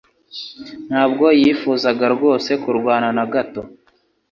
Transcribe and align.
Ntabwo 0.87 1.25
yifuzaga 1.41 2.05
rwose 2.15 2.51
kurwana 2.63 3.07
na 3.17 3.25
gato. 3.33 3.61